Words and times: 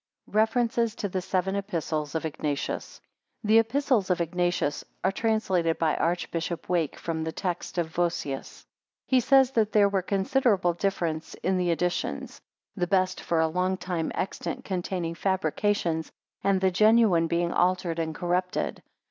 REFERENCES 0.33 0.95
TO 0.95 1.07
THE 1.09 1.21
SEVEN 1.21 1.55
EPISTLES 1.57 2.15
OF 2.15 2.25
IGNATIUS. 2.25 3.01
[The 3.43 3.59
Epistles 3.59 4.09
of 4.09 4.19
Ignatius 4.19 4.83
are 5.03 5.11
translated 5.11 5.77
by 5.77 5.95
Archbishop 5.95 6.67
Wake 6.67 6.97
from 6.97 7.23
the 7.23 7.31
text 7.31 7.77
of 7.77 7.91
Vossius. 7.93 8.65
He 9.05 9.19
says 9.19 9.51
that 9.51 9.73
there 9.73 9.87
were 9.89 10.01
considerable 10.01 10.73
difference 10.73 11.35
in 11.43 11.55
the 11.59 11.69
editions; 11.69 12.41
the 12.75 12.87
best 12.87 13.21
for 13.21 13.41
a 13.41 13.47
long 13.47 13.77
time 13.77 14.11
extant 14.15 14.65
containing 14.65 15.13
fabrications, 15.13 16.11
and 16.43 16.59
the 16.59 16.71
genuine 16.71 17.27
being 17.27 17.53
altered 17.53 17.99
and 17.99 18.15
corrupted. 18.15 18.81